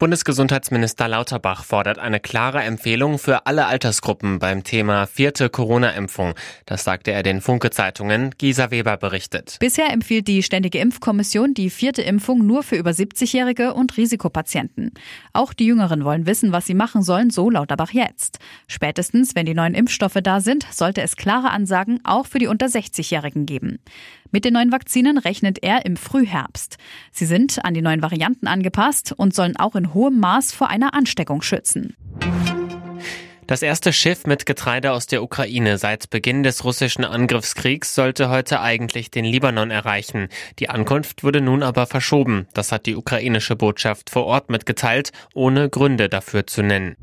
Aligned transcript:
Bundesgesundheitsminister 0.00 1.08
Lauterbach 1.08 1.62
fordert 1.62 1.98
eine 1.98 2.20
klare 2.20 2.62
Empfehlung 2.62 3.18
für 3.18 3.44
alle 3.44 3.66
Altersgruppen 3.66 4.38
beim 4.38 4.64
Thema 4.64 5.06
vierte 5.06 5.50
Corona-Impfung. 5.50 6.32
Das 6.64 6.84
sagte 6.84 7.12
er 7.12 7.22
den 7.22 7.42
Funke-Zeitungen. 7.42 8.34
Gisa 8.38 8.70
Weber 8.70 8.96
berichtet. 8.96 9.58
Bisher 9.60 9.92
empfiehlt 9.92 10.26
die 10.26 10.42
Ständige 10.42 10.78
Impfkommission 10.78 11.52
die 11.52 11.68
vierte 11.68 12.00
Impfung 12.00 12.46
nur 12.46 12.62
für 12.62 12.76
über 12.76 12.92
70-Jährige 12.92 13.74
und 13.74 13.98
Risikopatienten. 13.98 14.92
Auch 15.34 15.52
die 15.52 15.66
Jüngeren 15.66 16.02
wollen 16.02 16.24
wissen, 16.24 16.50
was 16.50 16.64
sie 16.64 16.72
machen 16.72 17.02
sollen, 17.02 17.28
so 17.28 17.50
Lauterbach 17.50 17.90
jetzt. 17.90 18.38
Spätestens, 18.68 19.34
wenn 19.34 19.44
die 19.44 19.52
neuen 19.52 19.74
Impfstoffe 19.74 20.18
da 20.22 20.40
sind, 20.40 20.66
sollte 20.70 21.02
es 21.02 21.16
klare 21.16 21.50
Ansagen 21.50 22.00
auch 22.04 22.24
für 22.24 22.38
die 22.38 22.46
unter 22.46 22.68
60-Jährigen 22.68 23.44
geben. 23.44 23.80
Mit 24.30 24.44
den 24.44 24.54
neuen 24.54 24.72
Vakzinen 24.72 25.18
rechnet 25.18 25.62
er 25.62 25.84
im 25.84 25.96
Frühherbst. 25.96 26.76
Sie 27.12 27.26
sind 27.26 27.64
an 27.64 27.74
die 27.74 27.82
neuen 27.82 28.02
Varianten 28.02 28.46
angepasst 28.46 29.12
und 29.16 29.34
sollen 29.34 29.56
auch 29.56 29.74
in 29.74 29.92
hohem 29.92 30.20
Maß 30.20 30.52
vor 30.52 30.68
einer 30.68 30.94
Ansteckung 30.94 31.42
schützen. 31.42 31.96
Das 33.50 33.62
erste 33.62 33.92
Schiff 33.92 34.26
mit 34.26 34.46
Getreide 34.46 34.92
aus 34.92 35.08
der 35.08 35.24
Ukraine 35.24 35.76
seit 35.76 36.08
Beginn 36.10 36.44
des 36.44 36.62
russischen 36.62 37.04
Angriffskriegs 37.04 37.96
sollte 37.96 38.28
heute 38.28 38.60
eigentlich 38.60 39.10
den 39.10 39.24
Libanon 39.24 39.72
erreichen. 39.72 40.28
Die 40.60 40.70
Ankunft 40.70 41.24
wurde 41.24 41.40
nun 41.40 41.64
aber 41.64 41.86
verschoben. 41.86 42.46
Das 42.54 42.70
hat 42.70 42.86
die 42.86 42.94
ukrainische 42.94 43.56
Botschaft 43.56 44.10
vor 44.10 44.26
Ort 44.26 44.50
mitgeteilt, 44.50 45.10
ohne 45.34 45.68
Gründe 45.68 46.08
dafür 46.08 46.46
zu 46.46 46.62
nennen. 46.62 46.96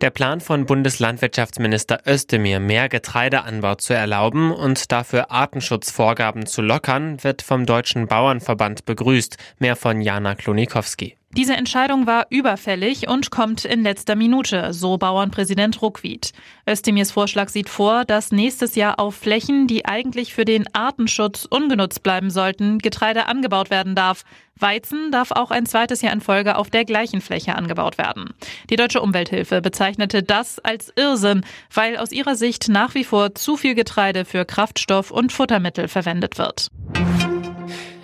Der 0.00 0.10
Plan 0.10 0.40
von 0.40 0.64
Bundeslandwirtschaftsminister 0.64 2.02
Özdemir, 2.06 2.60
mehr 2.60 2.88
Getreideanbau 2.88 3.74
zu 3.74 3.94
erlauben 3.94 4.52
und 4.52 4.92
dafür 4.92 5.32
Artenschutzvorgaben 5.32 6.46
zu 6.46 6.62
lockern, 6.62 7.24
wird 7.24 7.42
vom 7.42 7.66
Deutschen 7.66 8.06
Bauernverband 8.06 8.84
begrüßt. 8.84 9.36
Mehr 9.58 9.74
von 9.74 10.00
Jana 10.00 10.36
Klonikowski. 10.36 11.16
Diese 11.38 11.54
Entscheidung 11.54 12.08
war 12.08 12.26
überfällig 12.30 13.06
und 13.06 13.30
kommt 13.30 13.64
in 13.64 13.84
letzter 13.84 14.16
Minute, 14.16 14.72
so 14.72 14.98
Bauernpräsident 14.98 15.80
Ruckwied. 15.80 16.32
Özdemirs 16.68 17.12
Vorschlag 17.12 17.48
sieht 17.48 17.68
vor, 17.68 18.04
dass 18.04 18.32
nächstes 18.32 18.74
Jahr 18.74 18.98
auf 18.98 19.14
Flächen, 19.14 19.68
die 19.68 19.86
eigentlich 19.86 20.34
für 20.34 20.44
den 20.44 20.64
Artenschutz 20.74 21.46
ungenutzt 21.48 22.02
bleiben 22.02 22.30
sollten, 22.30 22.80
Getreide 22.80 23.26
angebaut 23.26 23.70
werden 23.70 23.94
darf. 23.94 24.24
Weizen 24.58 25.12
darf 25.12 25.30
auch 25.30 25.52
ein 25.52 25.64
zweites 25.64 26.02
Jahr 26.02 26.12
in 26.12 26.20
Folge 26.20 26.56
auf 26.56 26.70
der 26.70 26.84
gleichen 26.84 27.20
Fläche 27.20 27.54
angebaut 27.54 27.98
werden. 27.98 28.34
Die 28.68 28.74
Deutsche 28.74 29.00
Umwelthilfe 29.00 29.60
bezeichnete 29.60 30.24
das 30.24 30.58
als 30.58 30.92
Irrsinn, 30.96 31.44
weil 31.72 31.98
aus 31.98 32.10
ihrer 32.10 32.34
Sicht 32.34 32.68
nach 32.68 32.96
wie 32.96 33.04
vor 33.04 33.36
zu 33.36 33.56
viel 33.56 33.76
Getreide 33.76 34.24
für 34.24 34.44
Kraftstoff 34.44 35.12
und 35.12 35.30
Futtermittel 35.30 35.86
verwendet 35.86 36.36
wird. 36.36 36.66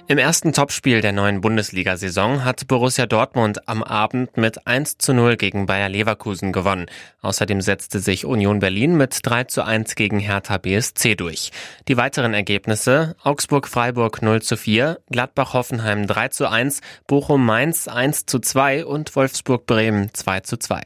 Im 0.06 0.18
ersten 0.18 0.52
Topspiel 0.52 1.00
der 1.00 1.12
neuen 1.12 1.40
Bundesliga-Saison 1.40 2.44
hat 2.44 2.66
Borussia 2.68 3.06
Dortmund 3.06 3.66
am 3.68 3.82
Abend 3.82 4.36
mit 4.36 4.66
1 4.66 4.98
zu 4.98 5.14
0 5.14 5.38
gegen 5.38 5.64
Bayer 5.64 5.88
Leverkusen 5.88 6.52
gewonnen. 6.52 6.86
Außerdem 7.22 7.62
setzte 7.62 8.00
sich 8.00 8.26
Union 8.26 8.58
Berlin 8.58 8.98
mit 8.98 9.20
3 9.22 9.44
zu 9.44 9.64
1 9.64 9.94
gegen 9.94 10.18
Hertha 10.18 10.58
BSC 10.58 11.14
durch. 11.14 11.52
Die 11.88 11.96
weiteren 11.96 12.34
Ergebnisse 12.34 13.16
Augsburg-Freiburg 13.22 14.20
0 14.20 14.42
zu 14.42 14.58
4, 14.58 15.00
Gladbach-Hoffenheim 15.10 16.06
3 16.06 16.28
zu 16.28 16.50
1, 16.50 16.82
Bochum-Mainz 17.06 17.88
1 17.88 18.26
zu 18.26 18.40
2 18.40 18.84
und 18.84 19.16
Wolfsburg-Bremen 19.16 20.12
2 20.12 20.40
zu 20.40 20.58
2. 20.58 20.82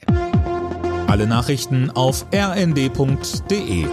Alle 1.09 1.27
Nachrichten 1.27 1.91
auf 1.91 2.25
rnd.de 2.33 3.87